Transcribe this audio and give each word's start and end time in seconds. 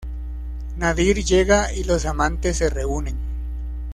Nadir 0.77 1.23
llega 1.23 1.71
y 1.71 1.83
los 1.83 2.07
amantes 2.07 2.57
se 2.57 2.71
reúnen. 2.71 3.17